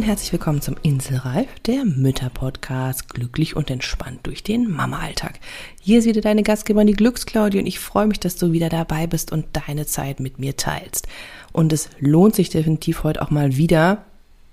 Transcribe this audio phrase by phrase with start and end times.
[0.00, 5.38] Und herzlich willkommen zum Inselreif, der Mütter-Podcast, glücklich und entspannt durch den Mama-Alltag.
[5.82, 9.06] Hier ist wieder deine Gastgeberin, die Glücksklaudie und ich freue mich, dass du wieder dabei
[9.06, 11.06] bist und deine Zeit mit mir teilst.
[11.52, 14.06] Und es lohnt sich definitiv heute auch mal wieder,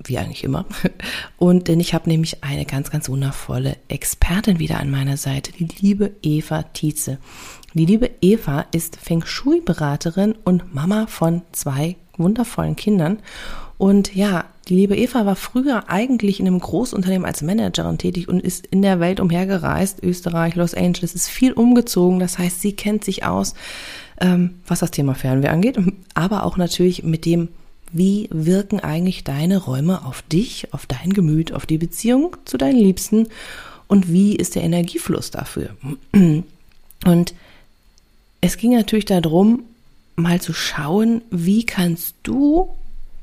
[0.04, 0.66] wie eigentlich immer.
[1.38, 5.70] Und denn ich habe nämlich eine ganz, ganz wundervolle Expertin wieder an meiner Seite, die
[5.79, 7.20] liebe Eva Tietze.
[7.73, 13.20] Die liebe Eva ist Feng Shui-Beraterin und Mama von zwei wundervollen Kindern.
[13.77, 18.41] Und ja, die liebe Eva war früher eigentlich in einem Großunternehmen als Managerin tätig und
[18.41, 22.20] ist in der Welt umhergereist, Österreich, Los Angeles, ist viel umgezogen.
[22.20, 23.53] Das heißt, sie kennt sich aus,
[24.20, 25.77] ähm, was das Thema Fernweh angeht,
[26.13, 27.48] aber auch natürlich mit dem,
[27.93, 32.79] wie wirken eigentlich deine Räume auf dich, auf dein Gemüt, auf die Beziehung zu deinen
[32.79, 33.27] Liebsten
[33.88, 35.70] und wie ist der Energiefluss dafür.
[36.12, 37.34] Und
[38.41, 39.63] es ging natürlich darum,
[40.18, 42.70] mal zu schauen, wie kannst du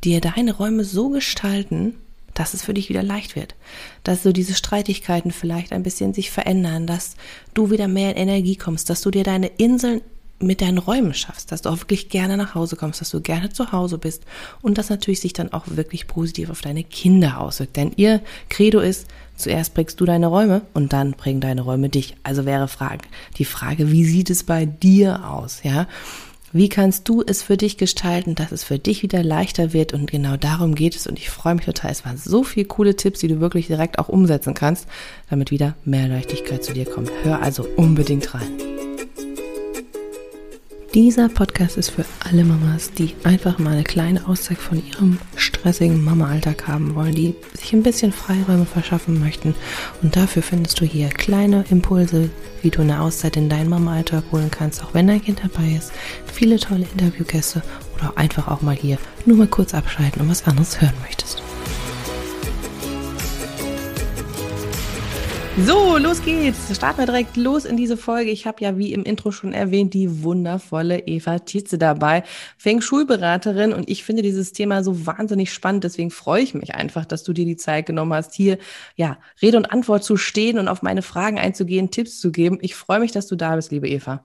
[0.05, 1.94] dir deine Räume so gestalten,
[2.34, 3.55] dass es für dich wieder leicht wird.
[4.02, 7.16] Dass so diese Streitigkeiten vielleicht ein bisschen sich verändern, dass
[7.55, 10.00] du wieder mehr in Energie kommst, dass du dir deine Inseln
[10.41, 13.50] mit deinen Räumen schaffst, dass du auch wirklich gerne nach Hause kommst, dass du gerne
[13.50, 14.25] zu Hause bist
[14.62, 17.77] und das natürlich sich dann auch wirklich positiv auf deine Kinder auswirkt.
[17.77, 22.16] Denn ihr Credo ist, zuerst prägst du deine Räume und dann prägen deine Räume dich.
[22.25, 22.69] Also wäre
[23.38, 25.86] die Frage, wie sieht es bei dir aus, ja?
[26.56, 29.92] Wie kannst du es für dich gestalten, dass es für dich wieder leichter wird?
[29.92, 31.08] Und genau darum geht es.
[31.08, 31.91] Und ich freue mich total.
[31.91, 34.86] Es waren so viele coole Tipps, die du wirklich direkt auch umsetzen kannst,
[35.28, 37.10] damit wieder mehr Leichtigkeit zu dir kommt.
[37.25, 38.52] Hör also unbedingt rein.
[40.95, 46.05] Dieser Podcast ist für alle Mamas, die einfach mal eine kleine Auszeit von ihrem stressigen
[46.05, 49.56] Mama-Alltag haben wollen, die sich ein bisschen Freiräume verschaffen möchten.
[50.03, 52.31] Und dafür findest du hier kleine Impulse,
[52.62, 55.91] wie du eine Auszeit in deinen Mama-Alltag holen kannst, auch wenn dein Kind dabei ist.
[56.32, 57.65] Viele tolle Interviewgäste
[57.97, 61.44] oder einfach auch mal hier nur mal kurz abschalten und was anderes hören möchtest.
[65.56, 66.75] So, los geht's.
[66.75, 68.32] Starten wir direkt los in diese Folge.
[68.32, 72.25] Ich habe ja wie im Intro schon erwähnt, die wundervolle Eva Tietze dabei,
[72.59, 73.72] Feng Shui-Beraterin.
[73.72, 75.84] Und ich finde dieses Thema so wahnsinnig spannend.
[75.84, 78.59] Deswegen freue ich mich einfach, dass du dir die Zeit genommen hast, hier
[78.97, 82.59] ja Rede und Antwort zu stehen und auf meine Fragen einzugehen, Tipps zu geben.
[82.60, 84.25] Ich freue mich, dass du da bist, liebe Eva.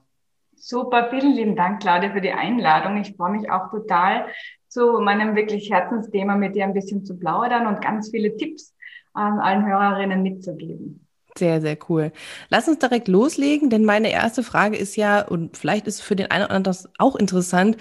[0.56, 3.00] Super, vielen lieben Dank, Claudia, für die Einladung.
[3.00, 4.26] Ich freue mich auch total,
[4.66, 8.74] zu meinem wirklich Herzensthema mit dir ein bisschen zu plaudern und ganz viele Tipps
[9.12, 11.06] an allen Hörerinnen mitzugeben.
[11.40, 12.12] Sehr, sehr cool.
[12.50, 16.30] Lass uns direkt loslegen, denn meine erste Frage ist ja, und vielleicht ist für den
[16.30, 17.78] einen oder anderen auch interessant,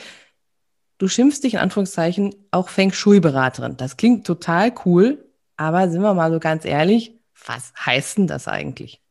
[0.98, 3.76] du schimpfst dich in Anführungszeichen auch Feng Shui-Beraterin.
[3.76, 5.26] Das klingt total cool,
[5.58, 9.02] aber sind wir mal so ganz ehrlich, was heißt denn das eigentlich?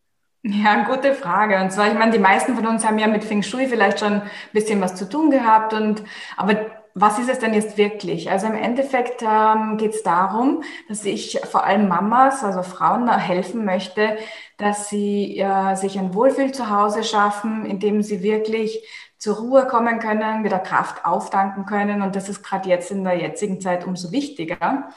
[0.42, 1.60] Ja, gute Frage.
[1.60, 4.15] Und zwar, ich meine, die meisten von uns haben ja mit Feng Shui vielleicht schon
[4.15, 6.03] ein bisschen was zu tun gehabt und
[6.38, 6.54] aber
[7.00, 8.31] was ist es denn jetzt wirklich?
[8.31, 13.64] Also im Endeffekt ähm, geht es darum, dass ich vor allem Mamas, also Frauen, helfen
[13.64, 14.16] möchte,
[14.56, 18.82] dass sie äh, sich ein Wohlfühl zu Hause schaffen, indem sie wirklich
[19.19, 22.03] zur Ruhe kommen können, wieder Kraft auftanken können.
[22.03, 24.88] Und das ist gerade jetzt in der jetzigen Zeit umso wichtiger.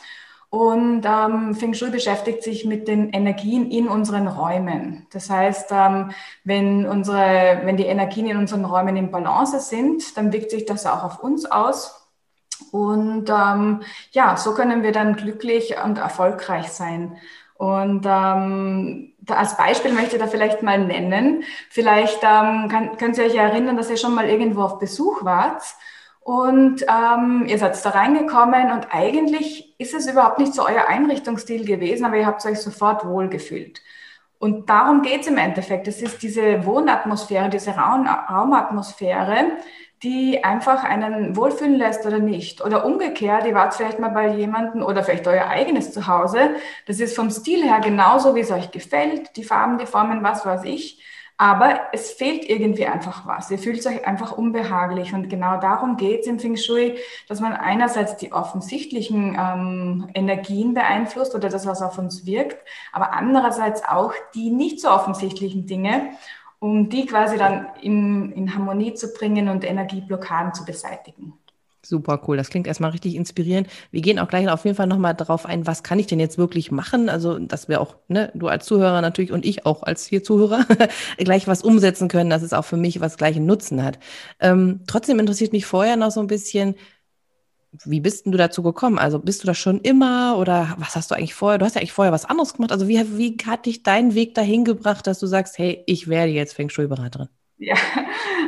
[0.52, 5.08] Und ähm, Feng Shui beschäftigt sich mit den Energien in unseren Räumen.
[5.14, 6.12] Das heißt, ähm,
[6.44, 10.86] wenn, unsere, wenn die Energien in unseren Räumen im Balance sind, dann wirkt sich das
[10.86, 12.06] auch auf uns aus.
[12.72, 13.80] Und ähm,
[14.12, 17.16] ja, so können wir dann glücklich und erfolgreich sein.
[17.56, 21.46] Und ähm, da als Beispiel möchte ich da vielleicht mal nennen.
[21.70, 25.64] Vielleicht ähm, kann, können Sie euch erinnern, dass ihr schon mal irgendwo auf Besuch wart
[26.24, 31.66] und ähm, ihr seid da reingekommen und eigentlich ist es überhaupt nicht so euer Einrichtungsstil
[31.66, 33.82] gewesen, aber ihr habt euch sofort wohlgefühlt.
[34.38, 35.88] Und darum geht es im Endeffekt.
[35.88, 39.52] Es ist diese Wohnatmosphäre, diese Raum, Raumatmosphäre,
[40.04, 42.64] die einfach einen wohlfühlen lässt oder nicht.
[42.64, 46.56] Oder umgekehrt, ihr wart vielleicht mal bei jemandem oder vielleicht euer eigenes Zuhause.
[46.88, 49.36] Das ist vom Stil her genauso, wie es euch gefällt.
[49.38, 51.04] Die Farben, die Formen, was weiß ich.
[51.42, 53.50] Aber es fehlt irgendwie einfach was.
[53.50, 55.12] Ihr fühlt euch einfach unbehaglich.
[55.12, 60.76] Und genau darum geht es im Feng Shui, dass man einerseits die offensichtlichen ähm, Energien
[60.76, 62.60] beeinflusst oder das, was auf uns wirkt,
[62.92, 66.12] aber andererseits auch die nicht so offensichtlichen Dinge,
[66.60, 71.41] um die quasi dann in, in Harmonie zu bringen und Energieblockaden zu beseitigen.
[71.84, 72.38] Super cool.
[72.38, 73.68] Das klingt erstmal richtig inspirierend.
[73.90, 76.38] Wir gehen auch gleich auf jeden Fall nochmal darauf ein, was kann ich denn jetzt
[76.38, 77.10] wirklich machen?
[77.10, 80.66] Also, dass wir auch, ne, du als Zuhörer natürlich und ich auch als hier Zuhörer
[81.18, 83.98] gleich was umsetzen können, dass es auch für mich was gleichen Nutzen hat.
[84.40, 86.76] Ähm, trotzdem interessiert mich vorher noch so ein bisschen,
[87.86, 89.00] wie bist denn du dazu gekommen?
[89.00, 91.58] Also bist du das schon immer oder was hast du eigentlich vorher?
[91.58, 92.72] Du hast ja eigentlich vorher was anderes gemacht.
[92.72, 96.32] Also wie, wie hat dich dein Weg dahin gebracht, dass du sagst, hey, ich werde
[96.32, 97.30] jetzt Feng Shui-Beraterin?
[97.64, 97.76] Ja,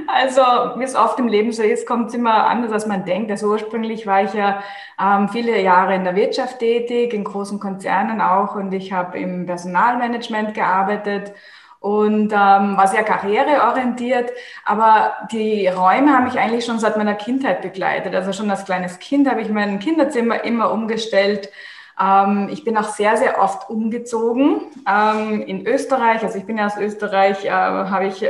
[0.07, 0.41] also
[0.79, 3.29] wie es oft im Leben so ist, kommt es immer anders, als man denkt.
[3.29, 4.63] Also ursprünglich war ich ja
[4.99, 9.45] ähm, viele Jahre in der Wirtschaft tätig, in großen Konzernen auch, und ich habe im
[9.45, 11.31] Personalmanagement gearbeitet
[11.79, 14.31] und ähm, war sehr karriereorientiert.
[14.65, 18.15] Aber die Räume haben mich eigentlich schon seit meiner Kindheit begleitet.
[18.15, 21.51] Also schon als kleines Kind habe ich mein Kinderzimmer immer umgestellt
[21.99, 26.23] ähm, ich bin auch sehr, sehr oft umgezogen ähm, in Österreich.
[26.23, 28.25] Also ich bin ja aus Österreich, äh, ich,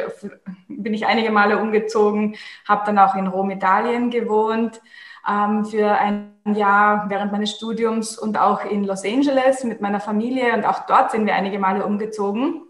[0.68, 2.36] bin ich einige Male umgezogen,
[2.68, 4.82] habe dann auch in Rom, Italien gewohnt
[5.30, 10.54] ähm, für ein Jahr während meines Studiums und auch in Los Angeles mit meiner Familie.
[10.54, 12.64] Und auch dort sind wir einige Male umgezogen.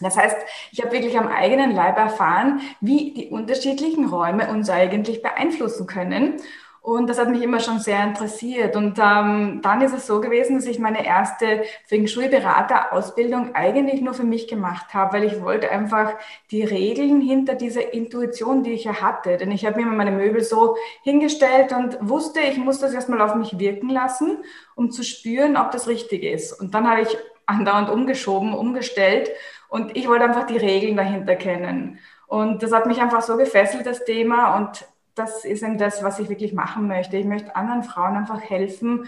[0.00, 0.36] Das heißt,
[0.70, 6.36] ich habe wirklich am eigenen Leib erfahren, wie die unterschiedlichen Räume uns eigentlich beeinflussen können.
[6.80, 8.74] Und das hat mich immer schon sehr interessiert.
[8.76, 14.14] Und ähm, dann ist es so gewesen, dass ich meine erste Feng Shui-Berater-Ausbildung eigentlich nur
[14.14, 16.14] für mich gemacht habe, weil ich wollte einfach
[16.50, 19.36] die Regeln hinter dieser Intuition, die ich ja hatte.
[19.36, 23.34] Denn ich habe mir meine Möbel so hingestellt und wusste, ich muss das erstmal auf
[23.34, 24.38] mich wirken lassen,
[24.74, 26.52] um zu spüren, ob das richtig ist.
[26.52, 27.16] Und dann habe ich
[27.46, 29.30] andauernd umgeschoben, umgestellt
[29.68, 31.98] und ich wollte einfach die Regeln dahinter kennen.
[32.26, 34.56] Und das hat mich einfach so gefesselt, das Thema.
[34.56, 34.86] Und
[35.18, 37.16] das ist eben das, was ich wirklich machen möchte.
[37.16, 39.06] Ich möchte anderen Frauen einfach helfen,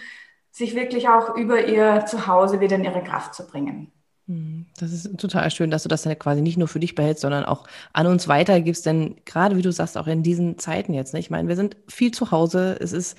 [0.51, 3.93] sich wirklich auch über ihr Zuhause wieder in ihre Kraft zu bringen.
[4.27, 7.23] Hm, das ist total schön, dass du das dann quasi nicht nur für dich behältst,
[7.23, 8.87] sondern auch an uns weitergibst.
[8.87, 11.21] Denn gerade wie du sagst, auch in diesen Zeiten jetzt, ne?
[11.21, 12.77] ich meine, wir sind viel zu Hause.
[12.81, 13.17] Es ist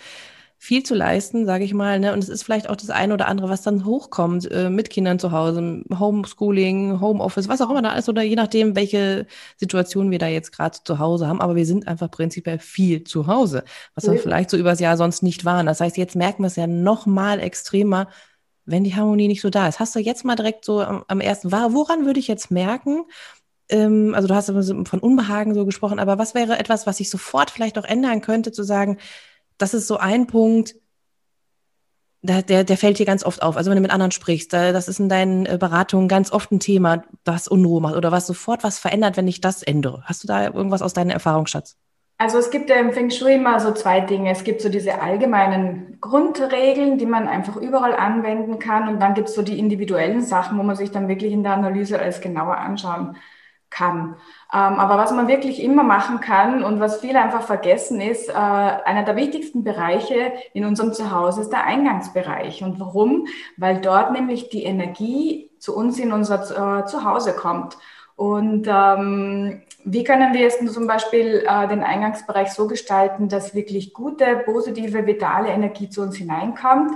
[0.63, 1.99] viel zu leisten, sage ich mal.
[1.99, 2.13] Ne?
[2.13, 5.17] Und es ist vielleicht auch das eine oder andere, was dann hochkommt äh, mit Kindern
[5.17, 9.25] zu Hause, Homeschooling, Homeoffice, was auch immer da ist, oder je nachdem, welche
[9.57, 11.41] Situation wir da jetzt gerade zu Hause haben.
[11.41, 13.63] Aber wir sind einfach prinzipiell viel zu Hause,
[13.95, 15.65] was wir vielleicht so übers Jahr sonst nicht waren.
[15.65, 18.07] Das heißt, jetzt merken wir es ja noch mal extremer,
[18.65, 19.79] wenn die Harmonie nicht so da ist.
[19.79, 23.05] Hast du jetzt mal direkt so am, am ersten, woran würde ich jetzt merken,
[23.69, 27.49] ähm, also du hast von Unbehagen so gesprochen, aber was wäre etwas, was ich sofort
[27.49, 28.99] vielleicht auch ändern könnte, zu sagen,
[29.61, 30.75] das ist so ein Punkt,
[32.23, 33.57] der, der, der fällt dir ganz oft auf.
[33.57, 36.59] Also wenn du mit anderen sprichst, das ist in deinen äh, Beratungen ganz oft ein
[36.59, 40.03] Thema, was Unruhe macht oder was sofort was verändert, wenn ich das ändere.
[40.05, 41.77] Hast du da irgendwas aus deinem Erfahrungsschatz?
[42.19, 44.29] Also es gibt ja im Feng Shui immer so zwei Dinge.
[44.29, 48.87] Es gibt so diese allgemeinen Grundregeln, die man einfach überall anwenden kann.
[48.87, 51.53] Und dann gibt es so die individuellen Sachen, wo man sich dann wirklich in der
[51.53, 53.17] Analyse alles genauer anschauen kann.
[53.79, 54.15] Ähm,
[54.51, 59.03] aber was man wirklich immer machen kann und was viele einfach vergessen ist, äh, einer
[59.03, 62.63] der wichtigsten Bereiche in unserem Zuhause ist der Eingangsbereich.
[62.63, 63.27] Und warum?
[63.57, 67.77] Weil dort nämlich die Energie zu uns in unser äh, Zuhause kommt.
[68.15, 73.93] Und ähm, wie können wir jetzt zum Beispiel äh, den Eingangsbereich so gestalten, dass wirklich
[73.93, 76.91] gute, positive, vitale Energie zu uns hineinkommt?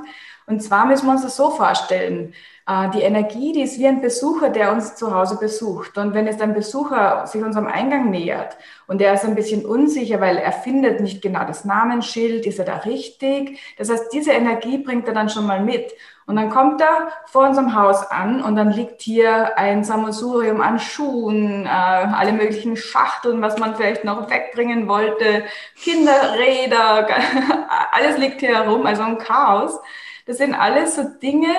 [0.46, 2.34] Und zwar müssen wir uns das so vorstellen.
[2.68, 5.98] Äh, die Energie, die ist wie ein Besucher, der uns zu Hause besucht.
[5.98, 8.58] Und wenn jetzt ein Besucher sich unserem Eingang nähert
[8.88, 12.66] und er ist ein bisschen unsicher, weil er findet nicht genau das Namensschild, ist er
[12.66, 13.60] da richtig?
[13.78, 15.94] Das heißt, diese Energie bringt er dann schon mal mit.
[16.28, 20.80] Und dann kommt er vor unserem Haus an und dann liegt hier ein Sammelsurium an
[20.80, 25.44] Schuhen, äh, alle möglichen Schachteln, was man vielleicht noch wegbringen wollte,
[25.76, 27.08] Kinderräder,
[27.92, 29.80] alles liegt hier herum, also ein Chaos.
[30.26, 31.54] Das sind alles so Dinge,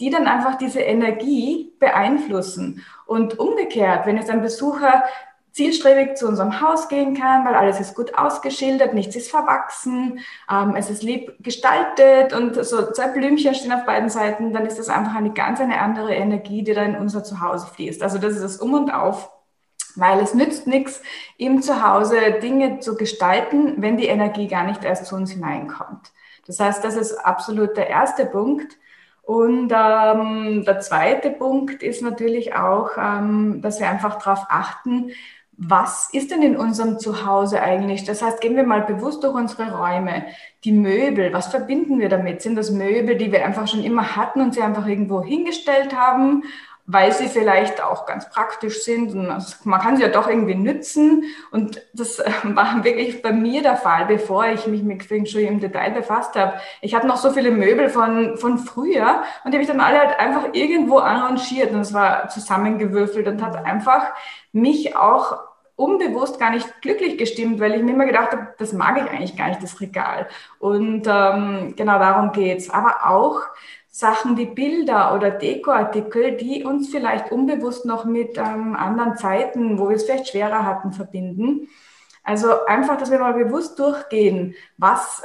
[0.00, 2.84] die dann einfach diese Energie beeinflussen.
[3.06, 5.04] Und umgekehrt, wenn jetzt ein Besucher
[5.54, 10.18] zielstrebig zu unserem Haus gehen kann, weil alles ist gut ausgeschildert, nichts ist verwachsen,
[10.50, 14.80] ähm, es ist lieb gestaltet und so zwei Blümchen stehen auf beiden Seiten, dann ist
[14.80, 18.02] das einfach eine ganz eine andere Energie, die dann in unser Zuhause fließt.
[18.02, 19.30] Also das ist das Um und Auf,
[19.94, 21.00] weil es nützt nichts,
[21.38, 26.10] im Zuhause Dinge zu gestalten, wenn die Energie gar nicht erst zu uns hineinkommt.
[26.48, 28.76] Das heißt, das ist absolut der erste Punkt.
[29.26, 35.10] Und ähm, der zweite Punkt ist natürlich auch, ähm, dass wir einfach darauf achten,
[35.56, 38.04] was ist denn in unserem Zuhause eigentlich?
[38.04, 40.26] Das heißt, gehen wir mal bewusst durch unsere Räume.
[40.64, 42.42] Die Möbel, was verbinden wir damit?
[42.42, 46.42] Sind das Möbel, die wir einfach schon immer hatten und sie einfach irgendwo hingestellt haben?
[46.86, 49.14] Weil sie vielleicht auch ganz praktisch sind.
[49.14, 51.24] Und man kann sie ja doch irgendwie nützen.
[51.50, 55.44] Und das äh, war wirklich bei mir der Fall, bevor ich mich mit Feng Shui
[55.44, 56.54] im Detail befasst habe.
[56.82, 59.98] Ich hatte noch so viele Möbel von, von früher und die habe ich dann alle
[59.98, 64.12] halt einfach irgendwo arrangiert und es war zusammengewürfelt und hat einfach
[64.52, 65.38] mich auch
[65.76, 69.36] unbewusst gar nicht glücklich gestimmt, weil ich mir immer gedacht habe, das mag ich eigentlich
[69.36, 70.28] gar nicht, das Regal.
[70.58, 72.70] Und ähm, genau darum geht's.
[72.70, 73.40] Aber auch
[73.96, 79.88] Sachen wie Bilder oder Dekoartikel, die uns vielleicht unbewusst noch mit ähm, anderen Zeiten, wo
[79.88, 81.68] wir es vielleicht schwerer hatten, verbinden.
[82.24, 85.22] Also einfach, dass wir mal bewusst durchgehen, was,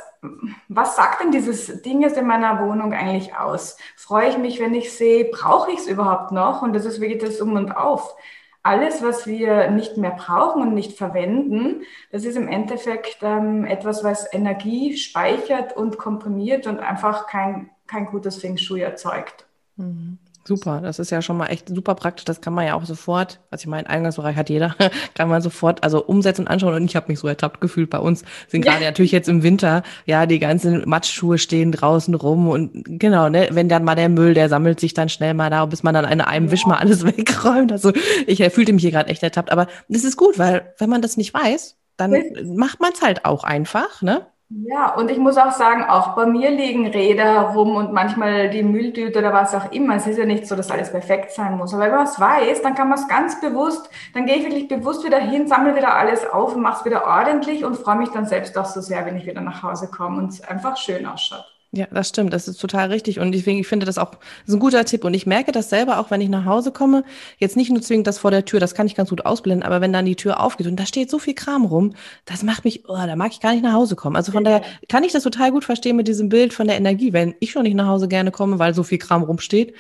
[0.67, 3.75] was sagt denn dieses Ding jetzt in meiner Wohnung eigentlich aus?
[3.95, 6.61] Freue ich mich, wenn ich sehe, brauche ich es überhaupt noch?
[6.61, 8.15] Und das ist wirklich das Um und Auf.
[8.61, 14.03] alles, was wir nicht mehr brauchen und nicht verwenden, das ist im Endeffekt ähm, etwas,
[14.03, 19.45] was Energie speichert und komprimiert und einfach kein, kein gutes Feng Shui erzeugt.
[19.75, 20.19] Mhm.
[20.45, 22.25] Super, das ist ja schon mal echt super praktisch.
[22.25, 24.75] Das kann man ja auch sofort, also ich meine, Eingangsbereich hat jeder,
[25.13, 26.73] kann man sofort also umsetzen und anschauen.
[26.73, 27.89] Und ich habe mich so ertappt gefühlt.
[27.89, 28.89] Bei uns sind gerade ja.
[28.89, 33.69] natürlich jetzt im Winter, ja, die ganzen Matschschuhe stehen draußen rum und genau, ne, wenn
[33.69, 36.21] dann mal der Müll, der sammelt sich dann schnell mal da, bis man dann in
[36.21, 36.51] einem ja.
[36.51, 37.71] Wisch mal alles wegräumt.
[37.71, 37.91] Also
[38.25, 39.51] ich fühlte mich hier gerade echt ertappt.
[39.51, 42.15] Aber das ist gut, weil wenn man das nicht weiß, dann
[42.55, 44.25] macht man es halt auch einfach, ne?
[44.51, 48.63] Ja, und ich muss auch sagen, auch bei mir liegen Räder rum und manchmal die
[48.63, 49.95] Mülltüte oder was auch immer.
[49.95, 51.71] Es ist ja nicht so, dass alles perfekt sein muss.
[51.73, 54.67] Aber wenn man es weiß, dann kann man es ganz bewusst, dann gehe ich wirklich
[54.67, 58.09] bewusst wieder hin, sammle wieder alles auf und mache es wieder ordentlich und freue mich
[58.09, 61.05] dann selbst auch so sehr, wenn ich wieder nach Hause komme und es einfach schön
[61.05, 61.58] ausschaut.
[61.71, 62.33] Ja, das stimmt.
[62.33, 63.19] Das ist total richtig.
[63.19, 65.03] Und deswegen, ich finde das auch das ist ein guter Tipp.
[65.03, 67.03] Und ich merke das selber auch, wenn ich nach Hause komme.
[67.37, 69.79] Jetzt nicht nur zwingend das vor der Tür, das kann ich ganz gut ausblenden, aber
[69.79, 71.93] wenn dann die Tür aufgeht und da steht so viel Kram rum,
[72.25, 74.15] das macht mich, oh, da mag ich gar nicht nach Hause kommen.
[74.15, 77.13] Also von daher kann ich das total gut verstehen mit diesem Bild von der Energie.
[77.13, 79.75] Wenn ich schon nicht nach Hause gerne komme, weil so viel Kram rumsteht,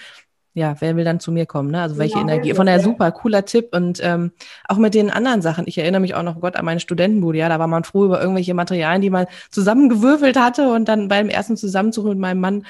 [0.53, 1.71] ja, wer will dann zu mir kommen?
[1.71, 1.81] Ne?
[1.81, 2.53] Also welche genau, Energie?
[2.53, 4.31] Von der super cooler Tipp und ähm,
[4.67, 5.65] auch mit den anderen Sachen.
[5.67, 7.37] Ich erinnere mich auch noch Gott an meine Studentenbude.
[7.37, 11.29] Ja, da war man froh über irgendwelche Materialien, die man zusammengewürfelt hatte und dann beim
[11.29, 12.65] ersten Zusammenzug mit meinem Mann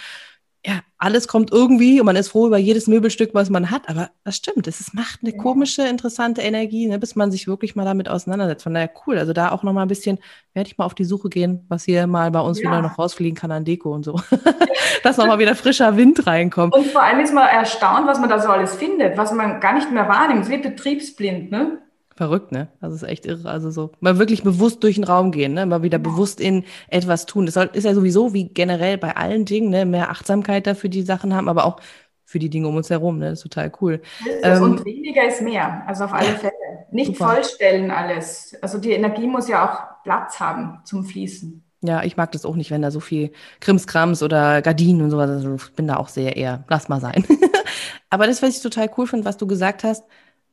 [0.66, 3.88] ja, alles kommt irgendwie und man ist froh über jedes Möbelstück, was man hat.
[3.88, 7.86] Aber das stimmt, es macht eine komische, interessante Energie, ne, bis man sich wirklich mal
[7.86, 8.64] damit auseinandersetzt.
[8.64, 9.18] Von daher cool.
[9.18, 10.20] Also da auch noch mal ein bisschen,
[10.54, 12.70] werde ich mal auf die Suche gehen, was hier mal bei uns ja.
[12.70, 14.20] wieder noch rausfliegen kann an Deko und so.
[15.04, 16.74] Dass noch mal wieder frischer Wind reinkommt.
[16.74, 19.74] Und vor allem ist man erstaunt, was man da so alles findet, was man gar
[19.74, 20.44] nicht mehr wahrnimmt.
[20.44, 21.80] Es wird betriebsblind, ne?
[22.20, 22.68] Verrückt, ne?
[22.82, 23.50] Das ist echt irre.
[23.50, 25.66] Also so mal wirklich bewusst durch den Raum gehen, ne?
[25.66, 27.46] Mal wieder bewusst in etwas tun.
[27.46, 29.86] Das ist ja sowieso wie generell bei allen Dingen, ne?
[29.86, 31.80] Mehr Achtsamkeit dafür die Sachen haben, aber auch
[32.26, 33.30] für die Dinge um uns herum, ne?
[33.30, 34.02] Das ist total cool.
[34.44, 36.52] Ähm, und weniger ist mehr, also auf alle Fälle.
[36.92, 37.36] Nicht super.
[37.36, 38.54] vollstellen alles.
[38.62, 41.64] Also die Energie muss ja auch Platz haben zum Fließen.
[41.84, 45.30] Ja, ich mag das auch nicht, wenn da so viel Krimskrams oder Gardinen und sowas.
[45.30, 47.26] Also ich bin da auch sehr eher, lass mal sein.
[48.10, 50.04] aber das, was ich total cool finde, was du gesagt hast,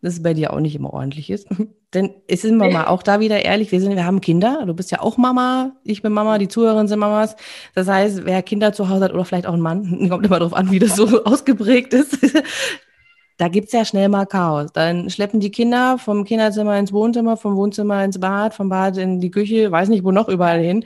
[0.02, 1.48] dass es bei dir auch nicht immer ordentlich ist.
[1.94, 4.74] Denn es sind wir mal auch da wieder ehrlich, wir sind, wir haben Kinder, du
[4.74, 7.36] bist ja auch Mama, ich bin Mama, die Zuhörerinnen sind Mamas.
[7.74, 10.54] Das heißt, wer Kinder zu Hause hat oder vielleicht auch ein Mann, kommt immer darauf
[10.54, 12.18] an, wie das so ausgeprägt ist.
[13.38, 14.72] da gibt's ja schnell mal Chaos.
[14.72, 19.20] Dann schleppen die Kinder vom Kinderzimmer ins Wohnzimmer, vom Wohnzimmer ins Bad, vom Bad in
[19.20, 20.84] die Küche, weiß nicht wo noch überall hin.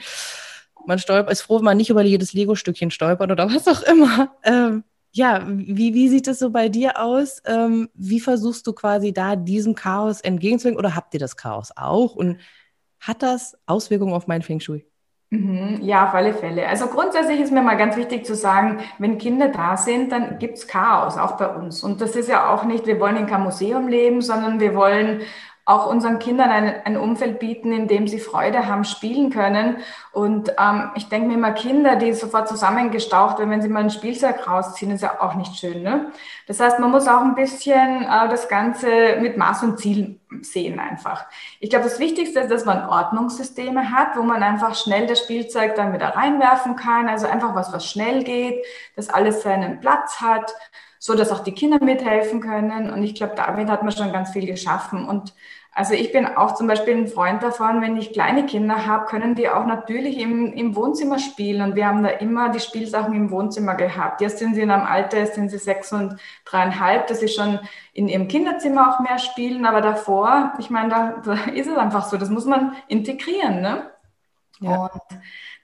[0.86, 4.30] Man stolpert, ist froh, wenn man nicht über jedes Lego-Stückchen stolpert oder was auch immer.
[4.44, 7.42] Ähm, ja, wie, wie sieht es so bei dir aus?
[7.44, 12.14] Ähm, wie versuchst du quasi da diesem Chaos entgegenzuwirken oder habt ihr das Chaos auch?
[12.14, 12.38] Und
[13.00, 14.86] hat das Auswirkungen auf mein Feng Shui?
[15.30, 16.66] Mhm, ja, auf alle Fälle.
[16.66, 20.66] Also grundsätzlich ist mir mal ganz wichtig zu sagen, wenn Kinder da sind, dann gibt's
[20.66, 21.84] Chaos, auch bei uns.
[21.84, 25.22] Und das ist ja auch nicht, wir wollen in kein Museum leben, sondern wir wollen
[25.70, 29.76] auch unseren Kindern ein, ein Umfeld bieten, in dem sie Freude haben, spielen können.
[30.12, 33.90] Und ähm, ich denke mir immer, Kinder, die sofort zusammengestaucht werden, wenn sie mal ein
[33.90, 35.82] Spielzeug rausziehen, ist ja auch nicht schön.
[35.82, 36.10] Ne?
[36.48, 40.80] Das heißt, man muss auch ein bisschen äh, das Ganze mit Maß und Ziel sehen
[40.80, 41.26] einfach.
[41.60, 45.76] Ich glaube, das Wichtigste ist, dass man Ordnungssysteme hat, wo man einfach schnell das Spielzeug
[45.76, 47.08] dann wieder reinwerfen kann.
[47.08, 48.64] Also einfach was, was schnell geht,
[48.96, 50.52] dass alles seinen Platz hat
[51.02, 52.90] so dass auch die Kinder mithelfen können.
[52.90, 55.08] Und ich glaube, damit hat man schon ganz viel geschaffen.
[55.08, 55.32] Und
[55.72, 59.34] also ich bin auch zum Beispiel ein Freund davon, wenn ich kleine Kinder habe, können
[59.34, 61.62] die auch natürlich im, im Wohnzimmer spielen.
[61.62, 64.20] Und wir haben da immer die Spielsachen im Wohnzimmer gehabt.
[64.20, 67.60] Jetzt sind sie in einem Alter, jetzt sind sie sechs und dreieinhalb, dass sie schon
[67.94, 69.64] in ihrem Kinderzimmer auch mehr spielen.
[69.64, 73.62] Aber davor, ich meine, da, da ist es einfach so, das muss man integrieren.
[73.62, 73.90] Ne?
[74.60, 74.82] Ja.
[74.82, 75.00] Und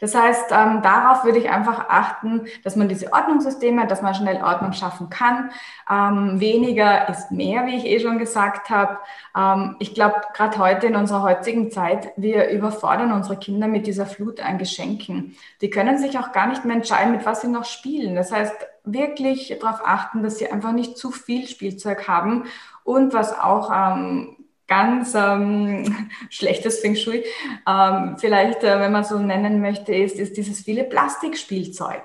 [0.00, 4.42] das heißt, ähm, darauf würde ich einfach achten, dass man diese Ordnungssysteme, dass man schnell
[4.42, 5.50] Ordnung schaffen kann.
[5.90, 8.98] Ähm, weniger ist mehr, wie ich eh schon gesagt habe.
[9.36, 14.06] Ähm, ich glaube, gerade heute in unserer heutigen Zeit, wir überfordern unsere Kinder mit dieser
[14.06, 15.36] Flut an Geschenken.
[15.60, 18.14] Die können sich auch gar nicht mehr entscheiden, mit was sie noch spielen.
[18.14, 22.44] Das heißt, wirklich darauf achten, dass sie einfach nicht zu viel Spielzeug haben
[22.84, 24.35] und was auch ähm,
[24.66, 27.24] ganz ähm, schlechtes Feng Shui,
[27.68, 32.02] ähm, vielleicht, äh, wenn man so nennen möchte, ist, ist dieses viele Plastikspielzeug.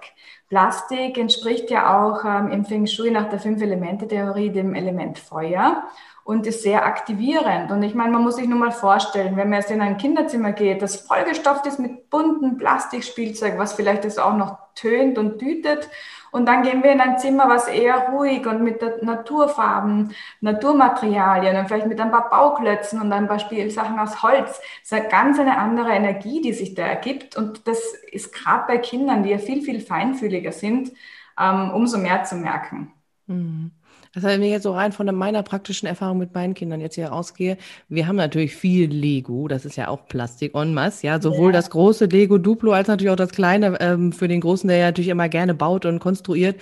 [0.50, 5.84] Plastik entspricht ja auch ähm, im Feng Shui nach der Fünf-Elemente-Theorie dem Element Feuer
[6.24, 7.72] und ist sehr aktivierend.
[7.72, 10.52] Und ich meine, man muss sich nur mal vorstellen, wenn man jetzt in ein Kinderzimmer
[10.52, 15.90] geht, das vollgestopft ist mit bunten Plastikspielzeug, was vielleicht das auch noch tönt und dütet
[16.32, 21.68] und dann gehen wir in ein Zimmer, was eher ruhig und mit Naturfarben, Naturmaterialien und
[21.68, 24.48] vielleicht mit ein paar Bauklötzen und ein paar Spielsachen aus Holz.
[24.50, 27.36] Das ist eine ganz eine andere Energie, die sich da ergibt.
[27.36, 27.80] Und das
[28.12, 30.94] ist gerade bei Kindern, die ja viel, viel feinfühliger sind,
[31.38, 32.94] ähm, umso mehr zu merken.
[33.28, 33.72] Mhm.
[34.14, 36.96] Das heißt, wenn ich jetzt so rein von meiner praktischen Erfahrung mit meinen Kindern jetzt
[36.96, 41.22] hier ausgehe, wir haben natürlich viel Lego, das ist ja auch Plastik en masse, ja,
[41.22, 41.58] sowohl ja.
[41.58, 44.86] das große Lego Duplo als natürlich auch das kleine ähm, für den Großen, der ja
[44.88, 46.60] natürlich immer gerne baut und konstruiert.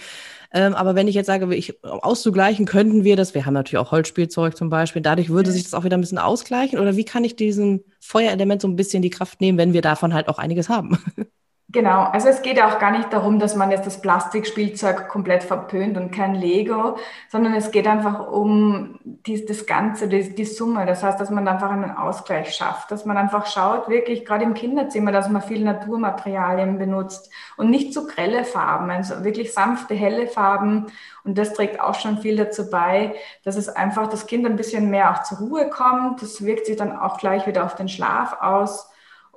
[0.51, 3.91] Ähm, aber wenn ich jetzt sage, ich, auszugleichen könnten wir das, wir haben natürlich auch
[3.91, 7.23] Holzspielzeug zum Beispiel, dadurch würde sich das auch wieder ein bisschen ausgleichen oder wie kann
[7.23, 10.69] ich diesem Feuerelement so ein bisschen die Kraft nehmen, wenn wir davon halt auch einiges
[10.69, 10.97] haben?
[11.71, 15.97] Genau, also es geht auch gar nicht darum, dass man jetzt das Plastikspielzeug komplett verpönt
[15.97, 16.97] und kein Lego,
[17.27, 20.87] sondern es geht einfach um die, das Ganze, die, die, Summe.
[20.87, 24.55] Das heißt, dass man einfach einen Ausgleich schafft, dass man einfach schaut, wirklich gerade im
[24.55, 30.25] Kinderzimmer, dass man viel Naturmaterialien benutzt und nicht zu grelle Farben, also wirklich sanfte, helle
[30.25, 30.87] Farben.
[31.23, 34.89] Und das trägt auch schon viel dazu bei, dass es einfach das Kind ein bisschen
[34.89, 36.23] mehr auch zur Ruhe kommt.
[36.23, 38.88] Das wirkt sich dann auch gleich wieder auf den Schlaf aus.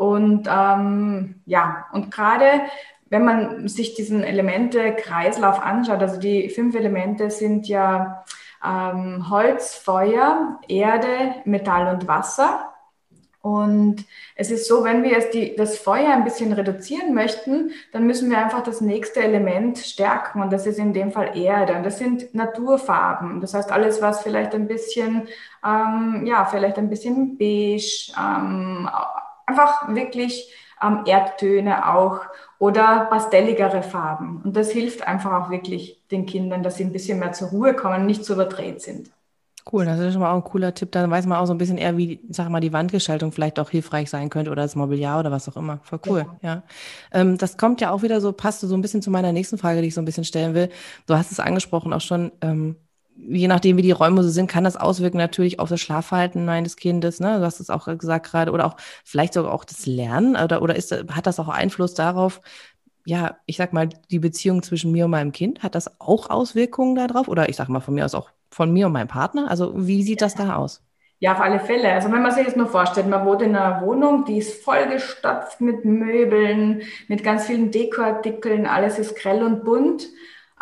[0.03, 2.63] Und ähm, ja, und gerade
[3.09, 8.25] wenn man sich diesen Elemente-Kreislauf anschaut, also die fünf Elemente sind ja
[8.65, 12.73] ähm, Holz, Feuer, Erde, Metall und Wasser.
[13.43, 14.05] Und
[14.35, 18.29] es ist so, wenn wir jetzt die, das Feuer ein bisschen reduzieren möchten, dann müssen
[18.29, 20.43] wir einfach das nächste Element stärken.
[20.43, 21.75] Und das ist in dem Fall Erde.
[21.77, 23.41] Und das sind Naturfarben.
[23.41, 25.29] Das heißt, alles, was vielleicht ein bisschen,
[25.65, 28.89] ähm, ja, vielleicht ein bisschen beige, ähm,
[29.47, 32.21] einfach wirklich ähm, Erdtöne auch
[32.59, 34.43] oder pastelligere Farben.
[34.45, 37.75] Und das hilft einfach auch wirklich den Kindern, dass sie ein bisschen mehr zur Ruhe
[37.75, 39.11] kommen, nicht zu überdreht sind.
[39.71, 40.91] Cool, das ist schon mal auch ein cooler Tipp.
[40.91, 43.71] Dann weiß man auch so ein bisschen eher, wie, sag mal, die Wandgestaltung vielleicht auch
[43.71, 45.79] hilfreich sein könnte oder das Mobiliar oder was auch immer.
[45.85, 46.49] Voll cool, ja.
[46.55, 46.63] ja.
[47.13, 49.81] Ähm, das kommt ja auch wieder so, passt so ein bisschen zu meiner nächsten Frage,
[49.81, 50.69] die ich so ein bisschen stellen will.
[51.07, 52.77] Du hast es angesprochen auch schon, ähm,
[53.17, 56.77] je nachdem, wie die Räume so sind, kann das auswirken natürlich auf das Schlafverhalten eines
[56.77, 57.21] Kindes.
[57.21, 57.39] Ne?
[57.39, 58.53] Du hast es auch gesagt gerade.
[58.53, 60.37] Oder auch vielleicht sogar auch das Lernen.
[60.37, 62.41] Oder, oder ist, hat das auch Einfluss darauf,
[63.05, 66.95] ja, ich sag mal, die Beziehung zwischen mir und meinem Kind, hat das auch Auswirkungen
[66.95, 67.29] darauf?
[67.29, 69.51] Oder ich sag mal von mir aus auch von mir und meinem Partner?
[69.51, 70.83] Also wie sieht das da aus?
[71.19, 71.93] Ja, auf alle Fälle.
[71.93, 75.61] Also wenn man sich jetzt nur vorstellt, man wohnt in einer Wohnung, die ist vollgestopft
[75.61, 80.09] mit Möbeln, mit ganz vielen Dekoartikeln, alles ist grell und bunt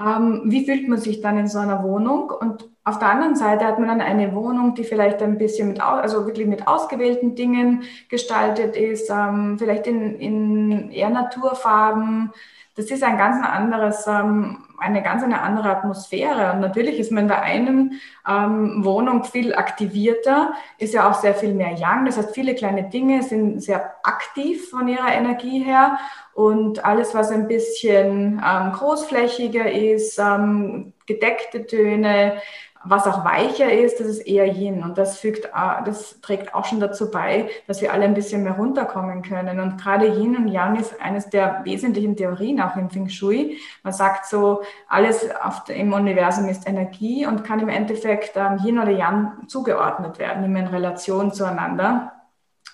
[0.00, 2.30] ähm, wie fühlt man sich dann in so einer Wohnung?
[2.30, 5.80] Und auf der anderen Seite hat man dann eine Wohnung, die vielleicht ein bisschen mit,
[5.80, 12.32] also wirklich mit ausgewählten Dingen gestaltet ist, ähm, vielleicht in, in eher Naturfarben.
[12.76, 16.52] Das ist ein ganz anderes ähm, eine ganz eine andere Atmosphäre.
[16.52, 21.34] Und natürlich ist man in der einen ähm, Wohnung viel aktivierter, ist ja auch sehr
[21.34, 22.06] viel mehr Yang.
[22.06, 25.98] Das heißt, viele kleine Dinge sind sehr aktiv von ihrer Energie her.
[26.32, 32.40] Und alles, was ein bisschen ähm, großflächiger ist, ähm, gedeckte Töne,
[32.82, 34.82] was auch weicher ist, das ist eher Yin.
[34.82, 38.42] Und das fügt, äh, das trägt auch schon dazu bei, dass wir alle ein bisschen
[38.42, 39.60] mehr runterkommen können.
[39.60, 43.58] Und gerade Yin und Yang ist eines der wesentlichen Theorien auch im Feng Shui.
[43.82, 45.28] Man sagt so, alles
[45.68, 50.60] im Universum ist Energie und kann im Endeffekt ähm, Yin oder Yang zugeordnet werden, immer
[50.60, 52.19] in Relation zueinander.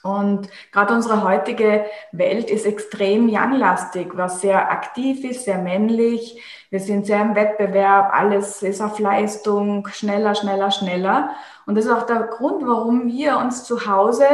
[0.07, 6.41] Und gerade unsere heutige Welt ist extrem Yang-lastig, was sehr aktiv ist, sehr männlich.
[6.71, 11.31] Wir sind sehr im Wettbewerb, alles ist auf Leistung, schneller, schneller, schneller.
[11.65, 14.27] Und das ist auch der Grund, warum wir uns zu Hause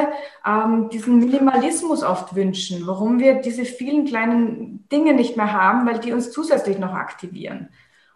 [0.47, 5.99] ähm, diesen Minimalismus oft wünschen, warum wir diese vielen kleinen Dinge nicht mehr haben, weil
[5.99, 7.69] die uns zusätzlich noch aktivieren.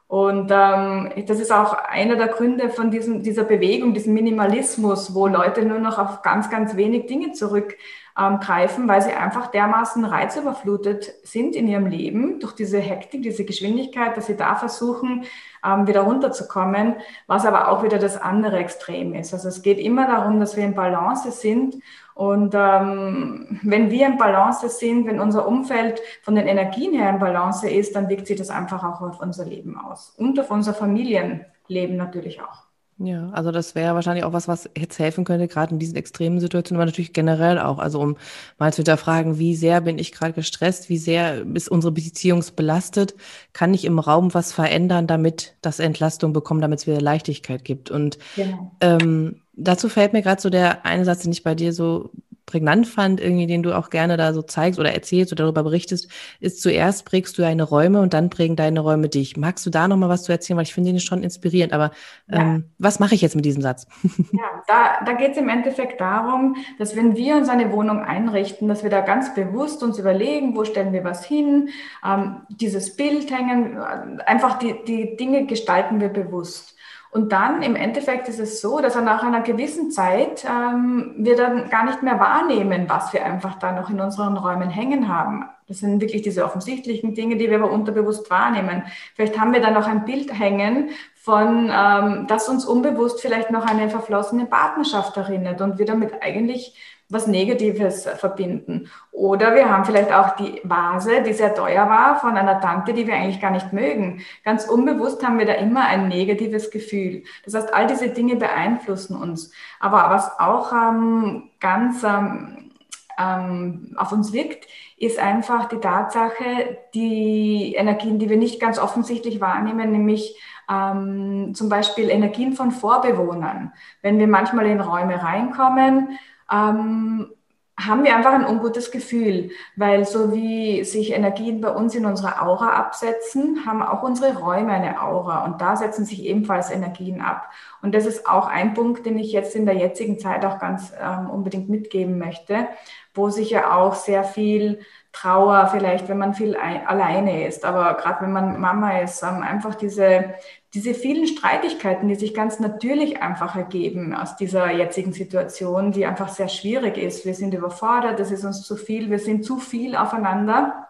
[0.08, 5.26] Und ähm, das ist auch einer der Gründe von diesem, dieser Bewegung, diesem Minimalismus, wo
[5.26, 7.76] Leute nur noch auf ganz, ganz wenig Dinge zurückgreifen,
[8.18, 8.40] ähm,
[8.88, 14.26] weil sie einfach dermaßen reizüberflutet sind in ihrem Leben durch diese Hektik, diese Geschwindigkeit, dass
[14.26, 15.24] sie da versuchen,
[15.64, 19.34] ähm, wieder runterzukommen, was aber auch wieder das andere Extrem ist.
[19.34, 21.76] Also es geht immer darum, dass wir in Balance sind
[22.14, 27.18] und ähm, wenn wir im Balance sind, wenn unser Umfeld von den Energien her im
[27.18, 30.72] Balance ist, dann wirkt sich das einfach auch auf unser Leben aus und auf unser
[30.72, 32.65] Familienleben natürlich auch.
[32.98, 36.40] Ja, also das wäre wahrscheinlich auch was, was jetzt helfen könnte, gerade in diesen extremen
[36.40, 37.78] Situationen, aber natürlich generell auch.
[37.78, 38.16] Also um
[38.58, 43.14] mal zu hinterfragen, wie sehr bin ich gerade gestresst, wie sehr ist unsere Beziehung belastet,
[43.52, 47.90] kann ich im Raum was verändern, damit das Entlastung bekommt, damit es wieder Leichtigkeit gibt.
[47.90, 48.72] Und genau.
[48.80, 52.12] ähm, dazu fällt mir gerade so der eine Satz, den ich bei dir so
[52.46, 56.08] prägnant fand, irgendwie, den du auch gerne da so zeigst oder erzählst oder darüber berichtest,
[56.40, 59.36] ist zuerst prägst du deine Räume und dann prägen deine Räume dich.
[59.36, 60.56] Magst du da nochmal was zu erzählen?
[60.56, 61.72] Weil ich finde den schon inspirierend.
[61.72, 61.90] Aber
[62.28, 62.40] ja.
[62.40, 63.86] ähm, was mache ich jetzt mit diesem Satz?
[64.32, 68.68] Ja, da, da geht es im Endeffekt darum, dass wenn wir uns eine Wohnung einrichten,
[68.68, 71.70] dass wir da ganz bewusst uns überlegen, wo stellen wir was hin,
[72.04, 73.78] ähm, dieses Bild hängen,
[74.26, 76.75] einfach die, die Dinge gestalten wir bewusst.
[77.16, 81.34] Und dann im Endeffekt ist es so, dass er nach einer gewissen Zeit ähm, wir
[81.34, 85.46] dann gar nicht mehr wahrnehmen, was wir einfach da noch in unseren Räumen hängen haben.
[85.66, 88.82] Das sind wirklich diese offensichtlichen Dinge, die wir aber unterbewusst wahrnehmen.
[89.14, 93.64] Vielleicht haben wir da noch ein Bild hängen von, ähm, das uns unbewusst vielleicht noch
[93.64, 96.76] eine verflossene Partnerschaft erinnert und wir damit eigentlich
[97.08, 98.90] was Negatives verbinden.
[99.12, 103.06] Oder wir haben vielleicht auch die Vase, die sehr teuer war, von einer Tante, die
[103.06, 104.22] wir eigentlich gar nicht mögen.
[104.44, 107.22] Ganz unbewusst haben wir da immer ein negatives Gefühl.
[107.44, 109.52] Das heißt, all diese Dinge beeinflussen uns.
[109.78, 112.72] Aber was auch ähm, ganz ähm,
[113.18, 114.66] ähm, auf uns wirkt,
[114.98, 120.36] ist einfach die Tatsache, die Energien, die wir nicht ganz offensichtlich wahrnehmen, nämlich
[120.70, 123.72] ähm, zum Beispiel Energien von Vorbewohnern.
[124.02, 126.18] Wenn wir manchmal in Räume reinkommen,
[126.50, 127.30] ähm,
[127.78, 132.42] haben wir einfach ein ungutes Gefühl, weil so wie sich Energien bei uns in unserer
[132.42, 137.50] Aura absetzen, haben auch unsere Räume eine Aura und da setzen sich ebenfalls Energien ab.
[137.82, 140.90] Und das ist auch ein Punkt, den ich jetzt in der jetzigen Zeit auch ganz
[140.98, 142.66] ähm, unbedingt mitgeben möchte,
[143.14, 144.80] wo sich ja auch sehr viel
[145.16, 149.74] Trauer vielleicht, wenn man viel ein, alleine ist, aber gerade wenn man Mama ist, einfach
[149.74, 150.34] diese,
[150.74, 156.28] diese vielen Streitigkeiten, die sich ganz natürlich einfach ergeben aus dieser jetzigen Situation, die einfach
[156.28, 157.24] sehr schwierig ist.
[157.24, 160.86] Wir sind überfordert, es ist uns zu viel, wir sind zu viel aufeinander.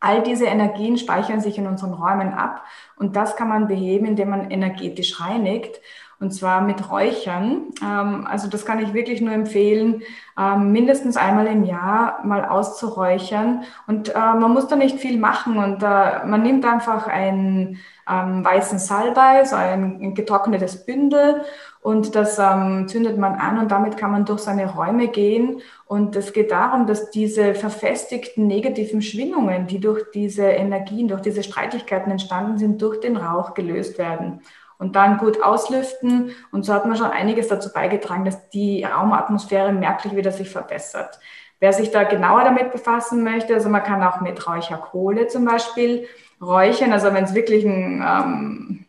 [0.00, 2.64] All diese Energien speichern sich in unseren Räumen ab
[2.96, 5.80] und das kann man beheben, indem man energetisch reinigt
[6.18, 7.66] und zwar mit Räuchern.
[7.82, 10.02] Ähm, also das kann ich wirklich nur empfehlen,
[10.38, 13.64] ähm, mindestens einmal im Jahr mal auszuräuchern.
[13.86, 18.44] Und äh, man muss da nicht viel machen und äh, man nimmt einfach einen ähm,
[18.44, 21.42] weißen Salbei, so ein getrocknetes Bündel
[21.80, 25.60] und das zündet man an und damit kann man durch seine Räume gehen.
[25.84, 31.44] Und es geht darum, dass diese verfestigten negativen Schwingungen, die durch diese Energien, durch diese
[31.44, 34.40] Streitigkeiten entstanden sind, durch den Rauch gelöst werden
[34.78, 36.32] und dann gut auslüften.
[36.52, 41.18] Und so hat man schon einiges dazu beigetragen, dass die Raumatmosphäre merklich wieder sich verbessert.
[41.58, 46.06] Wer sich da genauer damit befassen möchte, also man kann auch mit Räucherkohle zum Beispiel
[46.40, 48.86] räuchern, also wenn es wirklich ein, ähm,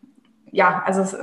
[0.52, 1.18] ja, also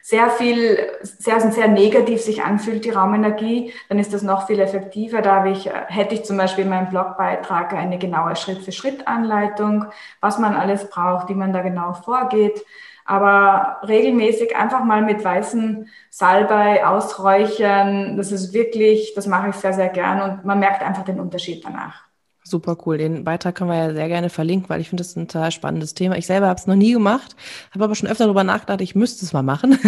[0.00, 5.20] sehr viel, sehr, sehr negativ sich anfühlt, die Raumenergie, dann ist das noch viel effektiver.
[5.20, 9.86] Da ich, hätte ich zum Beispiel in meinem Blogbeitrag eine genaue Schritt-für-Schritt-Anleitung,
[10.20, 12.64] was man alles braucht, wie man da genau vorgeht.
[13.06, 19.72] Aber regelmäßig einfach mal mit weißen Salbei ausräuchern, das ist wirklich, das mache ich sehr,
[19.72, 22.06] sehr gern und man merkt einfach den Unterschied danach.
[22.48, 22.96] Super cool.
[22.96, 25.94] Den Beitrag können wir ja sehr gerne verlinken, weil ich finde das ein total spannendes
[25.94, 26.16] Thema.
[26.16, 27.34] Ich selber habe es noch nie gemacht,
[27.72, 29.78] habe aber schon öfter darüber nachgedacht, ich müsste es mal machen.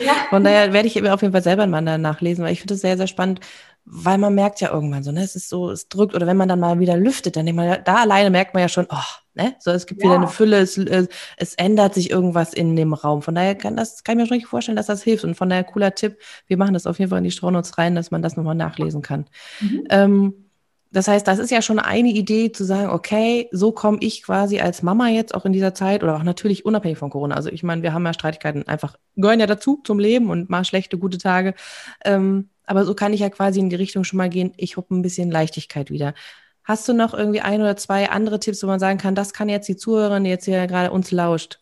[0.00, 0.14] Ja.
[0.30, 2.96] Von daher werde ich auf jeden Fall selber mal nachlesen, weil ich finde es sehr,
[2.96, 3.38] sehr spannend,
[3.84, 6.48] weil man merkt ja irgendwann so, ne, es ist so, es drückt oder wenn man
[6.48, 8.96] dann mal wieder lüftet, dann denkt man, da alleine merkt man ja schon, oh,
[9.38, 10.08] ne, so es gibt ja.
[10.08, 10.78] wieder eine Fülle, es,
[11.36, 13.22] es ändert sich irgendwas in dem Raum.
[13.22, 15.24] Von daher kann das, kann ich mir schon richtig vorstellen, dass das hilft.
[15.24, 17.94] Und von daher cooler Tipp, wir machen das auf jeden Fall in die Shownotes rein,
[17.94, 19.26] dass man das nochmal nachlesen kann.
[19.60, 19.84] Mhm.
[19.88, 20.34] Ähm,
[20.90, 24.58] das heißt, das ist ja schon eine Idee zu sagen, okay, so komme ich quasi
[24.60, 27.34] als Mama jetzt auch in dieser Zeit oder auch natürlich unabhängig von Corona.
[27.34, 30.64] Also ich meine, wir haben ja Streitigkeiten einfach, gehören ja dazu zum Leben und mal
[30.64, 31.54] schlechte, gute Tage.
[32.04, 34.94] Ähm, aber so kann ich ja quasi in die Richtung schon mal gehen, ich habe
[34.94, 36.14] ein bisschen Leichtigkeit wieder.
[36.68, 39.48] Hast du noch irgendwie ein oder zwei andere Tipps, wo man sagen kann, das kann
[39.48, 41.60] jetzt die Zuhörerin, die jetzt hier gerade uns lauscht,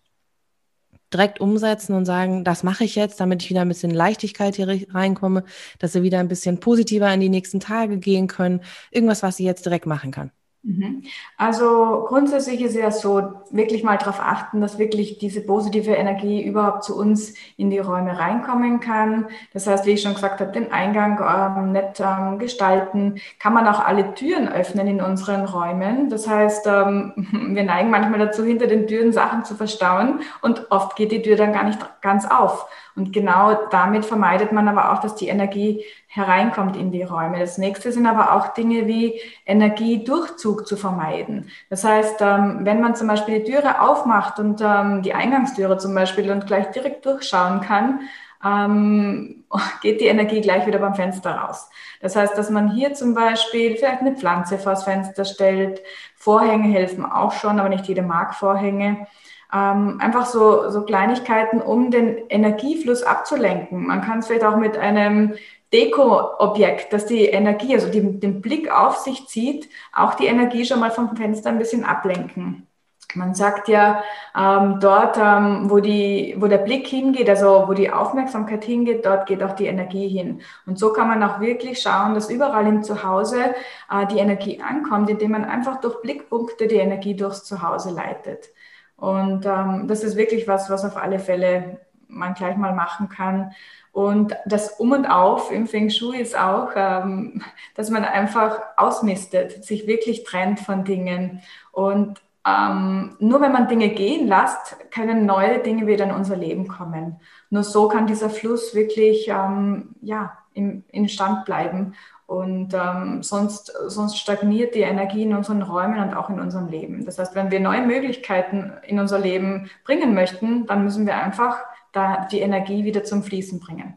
[1.13, 4.85] direkt umsetzen und sagen, das mache ich jetzt, damit ich wieder ein bisschen Leichtigkeit hier
[4.93, 5.45] reinkomme,
[5.79, 8.63] dass sie wieder ein bisschen positiver in die nächsten Tage gehen können.
[8.91, 10.33] Irgendwas, was sie jetzt direkt machen kann.
[10.67, 11.05] Mhm.
[11.37, 16.83] Also grundsätzlich ist ja so, wirklich mal darauf achten, dass wirklich diese positive Energie überhaupt
[16.83, 19.29] zu uns in die Räume reinkommen kann.
[19.53, 23.21] Das heißt, wie ich schon gesagt habe, den Eingang ähm, nett ähm, gestalten.
[23.39, 26.11] Kann man auch alle Türen öffnen in unseren Räumen.
[26.11, 27.13] Das heißt, ähm,
[27.55, 31.37] wir neigen manchmal dazu, hinter den Türen Sachen zu verstauen und oft geht die Tür
[31.37, 32.67] dann gar nicht ganz auf.
[32.97, 37.39] Und genau damit vermeidet man aber auch, dass die Energie hereinkommt in die Räume.
[37.39, 41.51] Das nächste sind aber auch Dinge wie Energiedurchzug zu vermeiden.
[41.69, 45.95] Das heißt, ähm, wenn man zum Beispiel die Türe aufmacht und ähm, die Eingangstüre zum
[45.95, 48.01] Beispiel und gleich direkt durchschauen kann,
[48.43, 49.45] ähm,
[49.83, 51.69] geht die Energie gleich wieder beim Fenster raus.
[52.01, 55.83] Das heißt, dass man hier zum Beispiel vielleicht eine Pflanze vors Fenster stellt.
[56.15, 59.07] Vorhänge helfen auch schon, aber nicht jede mag Vorhänge.
[59.53, 63.87] Ähm, einfach so, so Kleinigkeiten, um den Energiefluss abzulenken.
[63.87, 65.35] Man kann es vielleicht auch mit einem
[65.73, 70.81] Deko-Objekt, das die Energie, also die, den Blick auf sich zieht, auch die Energie schon
[70.81, 72.67] mal vom Fenster ein bisschen ablenken.
[73.15, 74.03] Man sagt ja,
[74.37, 79.27] ähm, dort, ähm, wo, die, wo der Blick hingeht, also wo die Aufmerksamkeit hingeht, dort
[79.27, 80.43] geht auch die Energie hin.
[80.67, 83.55] Und so kann man auch wirklich schauen, dass überall im Zuhause
[83.91, 88.51] äh, die Energie ankommt, indem man einfach durch Blickpunkte die Energie durchs Zuhause leitet.
[88.97, 93.53] Und ähm, das ist wirklich was, was auf alle Fälle man gleich mal machen kann.
[93.93, 97.43] Und das Um und Auf im Feng Shui ist auch, ähm,
[97.75, 101.41] dass man einfach ausmistet, sich wirklich trennt von Dingen.
[101.73, 106.69] Und ähm, nur wenn man Dinge gehen lässt, können neue Dinge wieder in unser Leben
[106.69, 107.21] kommen.
[107.51, 111.95] Nur so kann dieser Fluss wirklich ähm, ja, im, in Stand bleiben.
[112.27, 117.05] Und ähm, sonst, sonst stagniert die Energie in unseren Räumen und auch in unserem Leben.
[117.05, 121.59] Das heißt, wenn wir neue Möglichkeiten in unser Leben bringen möchten, dann müssen wir einfach
[121.93, 123.97] da die Energie wieder zum Fließen bringen.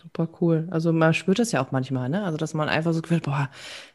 [0.00, 0.68] Super cool.
[0.70, 2.22] Also man spürt das ja auch manchmal, ne?
[2.22, 3.50] Also dass man einfach so gefühlt, boah,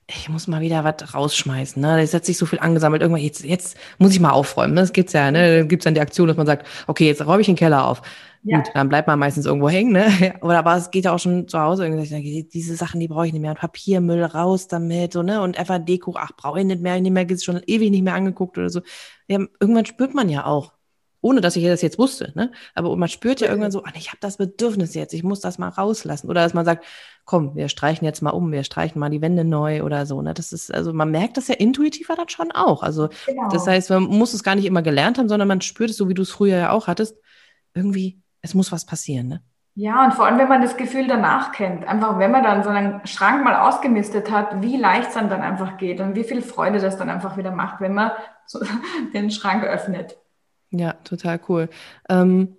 [0.06, 2.02] ich muss mal wieder was rausschmeißen, ne?
[2.02, 4.74] Jetzt hat sich so viel angesammelt, irgendwann, jetzt, jetzt muss ich mal aufräumen.
[4.74, 4.82] Ne?
[4.82, 5.60] Das gibt's ja, ne?
[5.60, 8.02] Dann gibt's dann die Aktion, dass man sagt, okay, jetzt räume ich den Keller auf.
[8.44, 8.58] Ja.
[8.58, 10.34] Gut, dann bleibt man meistens irgendwo hängen, ne?
[10.42, 13.34] Oder aber es geht ja auch schon zu Hause irgendwie, diese Sachen, die brauche ich
[13.34, 13.56] nicht mehr.
[13.56, 15.42] Papiermüll raus damit, so, ne?
[15.42, 18.16] Und einfach Deko, ach, brauche ich nicht mehr, ich nicht mehr, schon ewig nicht mehr
[18.16, 18.82] angeguckt oder so.
[19.28, 20.74] Ja, irgendwann spürt man ja auch,
[21.24, 22.34] ohne dass ich das jetzt wusste.
[22.36, 22.52] Ne?
[22.76, 25.58] Aber man spürt ja irgendwann so, ah, ich habe das Bedürfnis jetzt, ich muss das
[25.58, 26.30] mal rauslassen.
[26.30, 26.86] Oder dass man sagt,
[27.24, 30.22] komm, wir streichen jetzt mal um, wir streichen mal die Wände neu oder so.
[30.22, 30.34] Ne?
[30.34, 32.84] Das ist, also man merkt das ja intuitiver dann schon auch.
[32.84, 33.48] Also genau.
[33.50, 36.10] das heißt, man muss es gar nicht immer gelernt haben, sondern man spürt es so,
[36.10, 37.18] wie du es früher ja auch hattest.
[37.74, 39.42] Irgendwie, es muss was passieren, ne?
[39.76, 42.70] Ja, und vor allem, wenn man das Gefühl danach kennt, einfach wenn man dann so
[42.70, 46.44] einen Schrank mal ausgemistet hat, wie leicht es dann, dann einfach geht und wie viel
[46.44, 48.12] Freude das dann einfach wieder macht, wenn man
[48.46, 48.60] so
[49.16, 50.16] den Schrank öffnet.
[50.74, 51.70] Ja, total cool.
[52.10, 52.58] Ähm,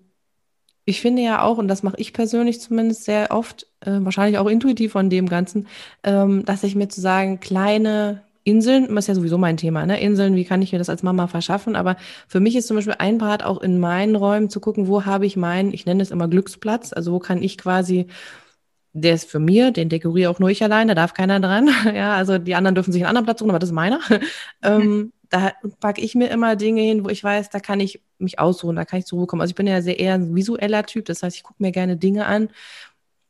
[0.87, 4.47] ich finde ja auch, und das mache ich persönlich zumindest sehr oft, äh, wahrscheinlich auch
[4.49, 5.67] intuitiv von dem Ganzen,
[6.05, 10.01] ähm, dass ich mir zu sagen, kleine Inseln, das ist ja sowieso mein Thema, ne?
[10.01, 11.77] Inseln, wie kann ich mir das als Mama verschaffen?
[11.77, 11.97] Aber
[12.29, 15.27] für mich ist zum Beispiel ein Part auch in meinen Räumen zu gucken, wo habe
[15.27, 18.07] ich meinen, ich nenne es immer Glücksplatz, also wo kann ich quasi
[18.95, 21.69] der ist für mir, den dekoriere auch nur ich allein, da darf keiner dran.
[21.95, 24.01] Ja, also die anderen dürfen sich einen anderen Platz suchen, aber das ist meiner.
[24.63, 28.39] ähm, da packe ich mir immer Dinge hin, wo ich weiß, da kann ich mich
[28.39, 29.43] ausruhen, da kann ich zur Ruhe kommen.
[29.43, 31.97] Also ich bin ja sehr eher ein visueller Typ, das heißt, ich gucke mir gerne
[31.97, 32.51] Dinge an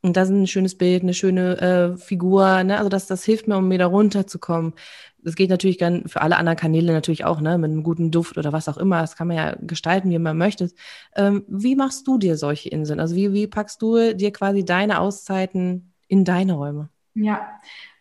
[0.03, 2.77] und da ist ein schönes Bild, eine schöne äh, Figur, ne?
[2.77, 4.73] also das, das hilft mir, um mir da runterzukommen.
[5.17, 8.37] Das geht natürlich dann für alle anderen Kanäle natürlich auch, ne, mit einem guten Duft
[8.37, 9.01] oder was auch immer.
[9.01, 10.69] Das kann man ja gestalten, wie man möchte.
[11.15, 12.99] Ähm, wie machst du dir solche Inseln?
[12.99, 16.89] Also wie, wie packst du dir quasi deine Auszeiten in deine Räume?
[17.15, 17.49] Ja,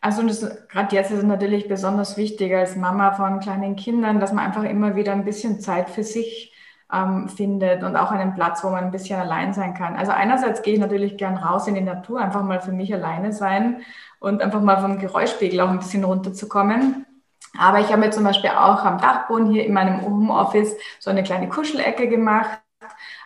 [0.05, 0.23] also
[0.69, 4.65] gerade jetzt ist es natürlich besonders wichtig als Mama von kleinen Kindern, dass man einfach
[4.65, 6.53] immer wieder ein bisschen Zeit für sich
[6.93, 9.97] ähm, findet und auch einen Platz, wo man ein bisschen allein sein kann.
[9.97, 13.33] Also einerseits gehe ich natürlich gern raus in die Natur, einfach mal für mich alleine
[13.33, 13.81] sein
[14.21, 17.07] und einfach mal vom Geräuschpegel auch ein bisschen runterzukommen.
[17.59, 21.23] Aber ich habe mir zum Beispiel auch am Dachboden hier in meinem Homeoffice so eine
[21.23, 22.61] kleine Kuschelecke gemacht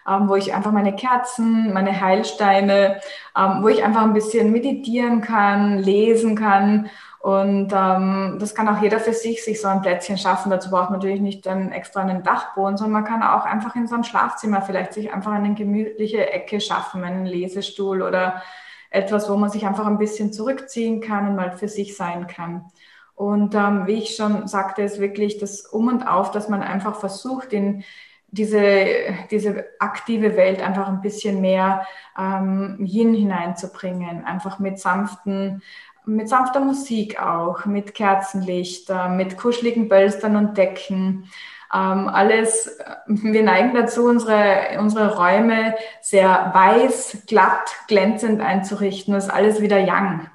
[0.08, 3.00] ähm, wo ich einfach meine Kerzen, meine Heilsteine,
[3.36, 6.90] ähm, wo ich einfach ein bisschen meditieren kann, lesen kann.
[7.20, 10.50] Und ähm, das kann auch jeder für sich sich so ein Plätzchen schaffen.
[10.50, 13.88] Dazu braucht man natürlich nicht dann extra einen Dachboden, sondern man kann auch einfach in
[13.88, 18.42] so einem Schlafzimmer vielleicht sich einfach eine gemütliche Ecke schaffen, einen Lesestuhl oder
[18.90, 22.70] etwas, wo man sich einfach ein bisschen zurückziehen kann und mal für sich sein kann.
[23.14, 27.00] Und ähm, wie ich schon sagte, ist wirklich das Um und Auf, dass man einfach
[27.00, 27.82] versucht, in,
[28.30, 28.86] diese,
[29.30, 31.86] diese aktive Welt einfach ein bisschen mehr
[32.18, 35.62] ähm, Yin hineinzubringen, einfach mit sanften,
[36.04, 41.30] mit sanfter Musik auch, mit Kerzenlicht, äh, mit kuscheligen Bölstern und Decken.
[41.72, 49.14] Ähm, alles, wir neigen dazu, unsere, unsere Räume sehr weiß, glatt, glänzend einzurichten.
[49.14, 50.30] Das ist alles wieder Yang.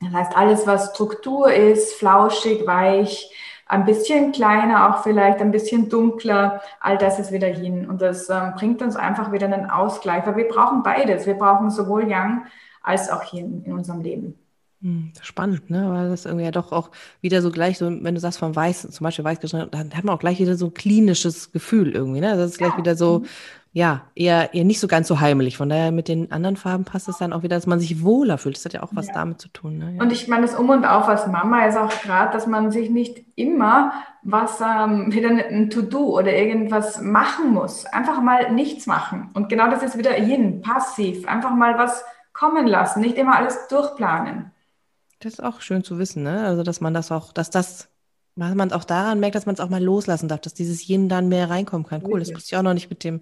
[0.00, 3.32] Das heißt, alles, was Struktur ist, flauschig, weich,
[3.68, 7.88] ein bisschen kleiner, auch vielleicht ein bisschen dunkler, all das ist wieder hin.
[7.88, 11.26] Und das ähm, bringt uns einfach wieder einen Ausgleich, weil wir brauchen beides.
[11.26, 12.46] Wir brauchen sowohl Yang
[12.82, 14.34] als auch Yin in unserem Leben.
[14.80, 15.90] Hm, spannend, ne?
[15.90, 18.88] Weil das irgendwie ja doch auch wieder so gleich, so, wenn du sagst von weiß,
[18.90, 22.20] zum Beispiel weiß geschnitten, dann hat man auch gleich wieder so ein klinisches Gefühl irgendwie,
[22.20, 22.36] ne?
[22.36, 22.78] Das ist gleich ja.
[22.78, 23.26] wieder so, mhm
[23.78, 25.56] ja, eher, eher nicht so ganz so heimelig.
[25.56, 28.36] Von daher mit den anderen Farben passt es dann auch wieder, dass man sich wohler
[28.36, 28.56] fühlt.
[28.56, 29.12] Das hat ja auch was ja.
[29.12, 29.78] damit zu tun.
[29.78, 29.94] Ne?
[29.94, 30.02] Ja.
[30.02, 32.90] Und ich meine, das Um und Auf als Mama ist auch gerade, dass man sich
[32.90, 33.92] nicht immer
[34.24, 37.86] was ähm, wieder ein To-Do oder irgendwas machen muss.
[37.86, 39.30] Einfach mal nichts machen.
[39.34, 41.28] Und genau das ist wieder Yin, passiv.
[41.28, 44.50] Einfach mal was kommen lassen, nicht immer alles durchplanen.
[45.20, 46.44] Das ist auch schön zu wissen, ne?
[46.44, 47.90] Also, dass man das auch, dass das
[48.38, 51.08] weil man auch daran merkt, dass man es auch mal loslassen darf, dass dieses Yin
[51.08, 52.04] dann mehr reinkommen kann.
[52.04, 53.20] Cool, das wusste ich auch noch nicht mit dem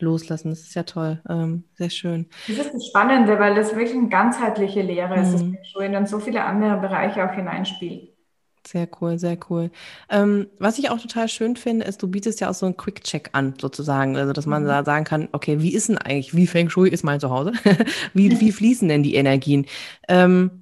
[0.00, 0.50] Loslassen.
[0.50, 1.20] Das ist ja toll.
[1.28, 2.26] Ähm, sehr schön.
[2.48, 5.56] Das ist das Spannende, weil das wirklich eine ganzheitliche Lehre ist, mhm.
[5.56, 8.10] dass man in so viele andere Bereiche auch hineinspielt.
[8.66, 9.70] Sehr cool, sehr cool.
[10.10, 13.30] Ähm, was ich auch total schön finde, ist, du bietest ja auch so einen Quick-Check
[13.32, 14.16] an, sozusagen.
[14.16, 14.68] Also, dass man mhm.
[14.68, 17.52] da sagen kann, okay, wie ist denn eigentlich, wie Feng Shui ist mein Zuhause?
[18.14, 19.66] wie, wie fließen denn die Energien?
[20.08, 20.60] Ähm,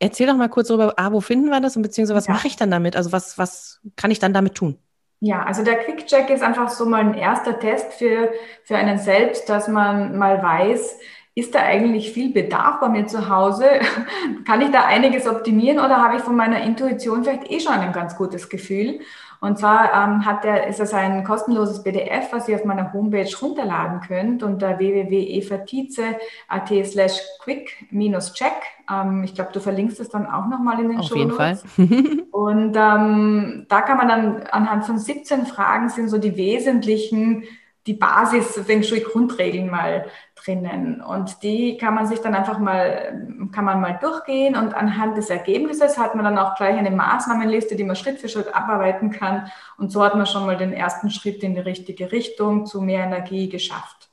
[0.00, 2.34] Erzähl doch mal kurz darüber, ah, wo finden wir das und beziehungsweise was ja.
[2.34, 2.94] mache ich dann damit?
[2.94, 4.78] Also was, was kann ich dann damit tun?
[5.20, 8.32] Ja, also der Quick-Check ist einfach so mal ein erster Test für,
[8.64, 10.98] für einen selbst, dass man mal weiß,
[11.34, 13.68] ist da eigentlich viel Bedarf bei mir zu Hause?
[14.46, 17.92] Kann ich da einiges optimieren oder habe ich von meiner Intuition vielleicht eh schon ein
[17.92, 19.00] ganz gutes Gefühl?
[19.40, 23.30] Und zwar ähm, hat der, ist das ein kostenloses PDF, was ihr auf meiner Homepage
[23.40, 28.52] runterladen könnt unter www.evatize.at slash quick-check.
[28.90, 31.58] Ähm, ich glaube, du verlinkst es dann auch nochmal in den Show Auf jeden Fall.
[32.32, 37.44] Und ähm, da kann man dann anhand von 17 Fragen sind so die wesentlichen
[37.86, 41.00] die Basis Feng Shui Grundregeln mal drinnen.
[41.00, 45.30] Und die kann man sich dann einfach mal, kann man mal durchgehen und anhand des
[45.30, 49.50] Ergebnisses hat man dann auch gleich eine Maßnahmenliste, die man Schritt für Schritt abarbeiten kann.
[49.78, 53.04] Und so hat man schon mal den ersten Schritt in die richtige Richtung zu mehr
[53.04, 54.10] Energie geschafft.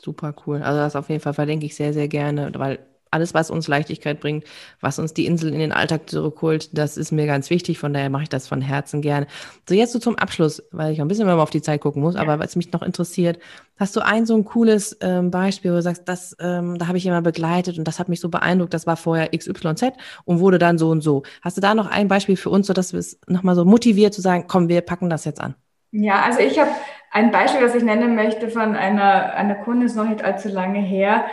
[0.00, 0.62] Super cool.
[0.62, 2.78] Also das auf jeden Fall verlinke ich sehr, sehr gerne, weil
[3.10, 4.44] alles, was uns Leichtigkeit bringt,
[4.80, 7.78] was uns die Insel in den Alltag zurückholt, das ist mir ganz wichtig.
[7.78, 9.26] Von daher mache ich das von Herzen gerne.
[9.68, 12.14] So, jetzt so zum Abschluss, weil ich ein bisschen mal auf die Zeit gucken muss,
[12.14, 12.20] ja.
[12.20, 13.38] aber was mich noch interessiert,
[13.78, 16.98] hast du ein so ein cooles ähm, Beispiel, wo du sagst, das, ähm, da habe
[16.98, 19.92] ich jemand begleitet und das hat mich so beeindruckt, das war vorher XYZ
[20.24, 21.22] und wurde dann so und so.
[21.42, 24.20] Hast du da noch ein Beispiel für uns, sodass wir es nochmal so motiviert zu
[24.20, 25.54] sagen, komm, wir packen das jetzt an?
[25.90, 26.70] Ja, also ich habe
[27.10, 30.80] ein Beispiel, das ich nennen möchte von einer, einer Kundin, ist noch nicht allzu lange
[30.80, 31.26] her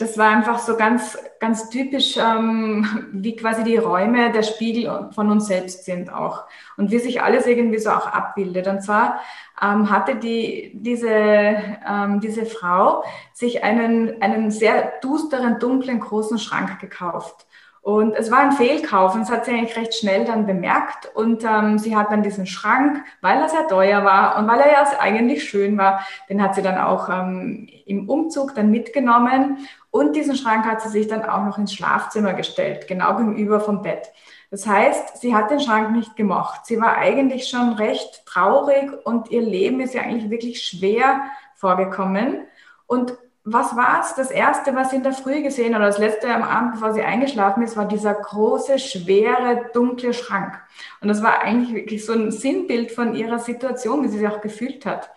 [0.00, 5.30] das war einfach so ganz, ganz typisch, ähm, wie quasi die Räume der Spiegel von
[5.30, 6.44] uns selbst sind auch
[6.78, 8.66] und wie sich alles irgendwie so auch abbildet.
[8.66, 9.20] Und zwar
[9.60, 16.80] ähm, hatte die, diese, ähm, diese Frau sich einen, einen sehr dusteren, dunklen, großen Schrank
[16.80, 17.46] gekauft.
[17.82, 21.10] Und es war ein Fehlkauf und das hat sie eigentlich recht schnell dann bemerkt.
[21.14, 24.70] Und ähm, sie hat dann diesen Schrank, weil er sehr teuer war und weil er
[24.70, 29.66] ja eigentlich schön war, den hat sie dann auch ähm, im Umzug dann mitgenommen.
[29.90, 33.82] Und diesen Schrank hat sie sich dann auch noch ins Schlafzimmer gestellt, genau gegenüber vom
[33.82, 34.12] Bett.
[34.50, 36.66] Das heißt, sie hat den Schrank nicht gemocht.
[36.66, 41.22] Sie war eigentlich schon recht traurig und ihr Leben ist ja eigentlich wirklich schwer
[41.54, 42.46] vorgekommen.
[42.86, 44.14] Und was war es?
[44.14, 47.02] Das erste, was sie in der Früh gesehen oder das letzte am Abend, bevor sie
[47.02, 50.60] eingeschlafen ist, war dieser große, schwere, dunkle Schrank.
[51.00, 54.40] Und das war eigentlich wirklich so ein Sinnbild von ihrer Situation, wie sie sich auch
[54.40, 55.10] gefühlt hat.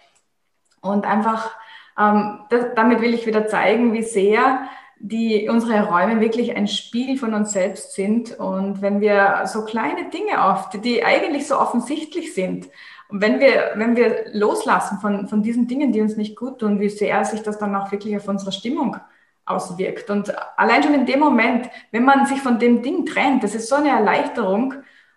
[0.81, 1.55] Und einfach,
[1.97, 4.67] ähm, das, damit will ich wieder zeigen, wie sehr
[4.99, 8.39] die, unsere Räume wirklich ein Spiegel von uns selbst sind.
[8.39, 12.69] Und wenn wir so kleine Dinge oft, die eigentlich so offensichtlich sind,
[13.09, 16.79] und wenn wir, wenn wir loslassen von, von diesen Dingen, die uns nicht gut tun,
[16.79, 18.97] wie sehr sich das dann auch wirklich auf unsere Stimmung
[19.45, 20.09] auswirkt.
[20.09, 23.69] Und allein schon in dem Moment, wenn man sich von dem Ding trennt, das ist
[23.69, 24.73] so eine Erleichterung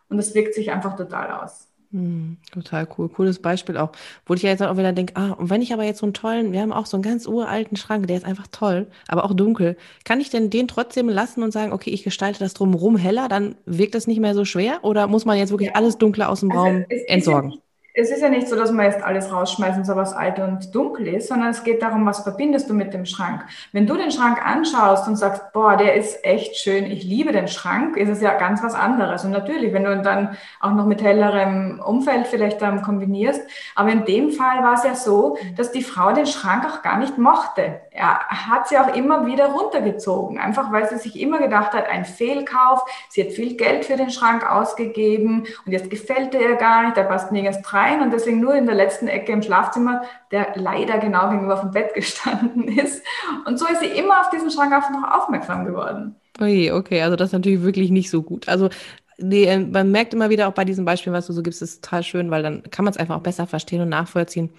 [0.08, 1.68] und das wirkt sich einfach total aus.
[1.96, 3.08] Hm, total cool.
[3.08, 3.90] Cooles Beispiel auch.
[4.26, 6.12] Wo ich ja jetzt auch wieder denke, ah, und wenn ich aber jetzt so einen
[6.12, 9.32] tollen, wir haben auch so einen ganz uralten Schrank, der ist einfach toll, aber auch
[9.32, 9.78] dunkel.
[10.04, 13.54] Kann ich denn den trotzdem lassen und sagen, okay, ich gestalte das drumherum heller, dann
[13.64, 14.80] wirkt das nicht mehr so schwer?
[14.84, 15.74] Oder muss man jetzt wirklich ja.
[15.74, 17.54] alles Dunkle aus dem also Raum entsorgen?
[17.98, 21.08] Es ist ja nicht so, dass man jetzt alles rausschmeißen soll, was alt und dunkel
[21.08, 23.46] ist, sondern es geht darum, was verbindest du mit dem Schrank.
[23.72, 27.48] Wenn du den Schrank anschaust und sagst, boah, der ist echt schön, ich liebe den
[27.48, 29.24] Schrank, ist es ja ganz was anderes.
[29.24, 33.40] Und natürlich, wenn du ihn dann auch noch mit hellerem Umfeld vielleicht dann kombinierst,
[33.74, 36.98] aber in dem Fall war es ja so, dass die Frau den Schrank auch gar
[36.98, 37.80] nicht mochte.
[37.96, 42.04] Er hat sie auch immer wieder runtergezogen, einfach weil sie sich immer gedacht hat, ein
[42.04, 46.84] Fehlkauf, sie hat viel Geld für den Schrank ausgegeben und jetzt gefällt er ihr gar
[46.84, 50.52] nicht, da passt nirgends rein und deswegen nur in der letzten Ecke im Schlafzimmer, der
[50.56, 53.02] leider genau gegenüber vom Bett gestanden ist.
[53.46, 56.16] Und so ist sie immer auf diesen Schrank einfach noch aufmerksam geworden.
[56.40, 58.46] Oje, okay, also das ist natürlich wirklich nicht so gut.
[58.46, 58.68] Also
[59.16, 61.82] nee, äh, man merkt immer wieder auch bei diesen Beispielen, was du so gibst, ist
[61.82, 64.50] total schön, weil dann kann man es einfach auch besser verstehen und nachvollziehen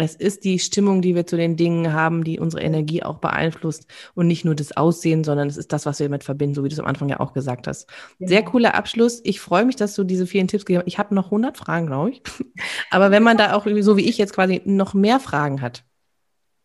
[0.00, 3.86] es ist die Stimmung, die wir zu den Dingen haben, die unsere Energie auch beeinflusst
[4.14, 6.68] und nicht nur das Aussehen, sondern es ist das, was wir damit verbinden, so wie
[6.68, 7.88] du es am Anfang ja auch gesagt hast.
[8.18, 8.28] Ja.
[8.28, 9.20] Sehr cooler Abschluss.
[9.24, 10.88] Ich freue mich, dass du diese vielen Tipps gegeben hast.
[10.88, 12.22] Ich habe noch 100 Fragen, glaube ich.
[12.90, 15.84] Aber wenn man da auch so wie ich jetzt quasi noch mehr Fragen hat,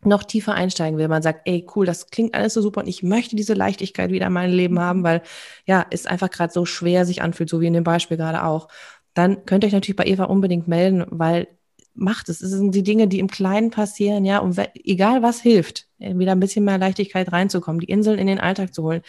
[0.04, 3.02] noch tiefer einsteigen will, man sagt, ey, cool, das klingt alles so super und ich
[3.02, 5.22] möchte diese Leichtigkeit wieder in meinem Leben haben, weil
[5.64, 8.68] ja, es einfach gerade so schwer sich anfühlt, so wie in dem Beispiel gerade auch,
[9.14, 11.48] dann könnt ihr euch natürlich bei Eva unbedingt melden, weil
[11.96, 12.40] macht es.
[12.40, 16.40] Es sind die Dinge, die im Kleinen passieren, ja, und egal was hilft, wieder ein
[16.40, 19.02] bisschen mehr Leichtigkeit reinzukommen, die Inseln in den Alltag zu holen.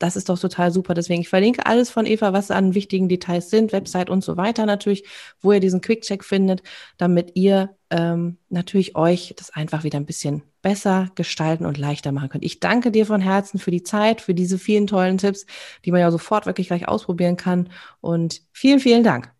[0.00, 0.94] Das ist doch total super.
[0.94, 4.64] Deswegen, ich verlinke alles von Eva, was an wichtigen Details sind, Website und so weiter
[4.64, 5.04] natürlich,
[5.40, 6.62] wo ihr diesen Quick-Check findet,
[6.96, 12.30] damit ihr ähm, natürlich euch das einfach wieder ein bisschen besser gestalten und leichter machen
[12.30, 12.44] könnt.
[12.44, 15.44] Ich danke dir von Herzen für die Zeit, für diese vielen tollen Tipps,
[15.84, 17.68] die man ja sofort wirklich gleich ausprobieren kann.
[18.00, 19.30] Und vielen, vielen Dank.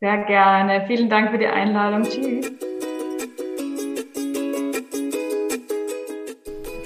[0.00, 0.84] Sehr gerne.
[0.86, 2.02] Vielen Dank für die Einladung.
[2.04, 2.52] Tschüss.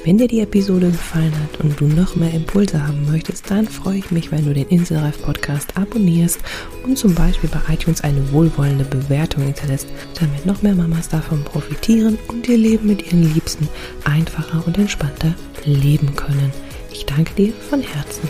[0.05, 3.99] Wenn dir die Episode gefallen hat und du noch mehr Impulse haben möchtest, dann freue
[3.99, 6.41] ich mich, wenn du den Inselreif Podcast abonnierst
[6.83, 9.87] und zum Beispiel bei iTunes eine wohlwollende Bewertung hinterlässt,
[10.19, 13.69] damit noch mehr Mamas davon profitieren und ihr Leben mit ihren Liebsten
[14.05, 15.35] einfacher und entspannter
[15.65, 16.53] leben können.
[16.91, 18.29] Ich danke dir von Herzen.